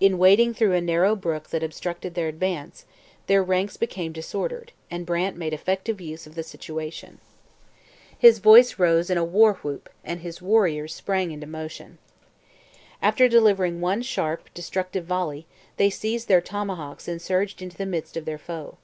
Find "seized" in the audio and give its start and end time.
15.88-16.28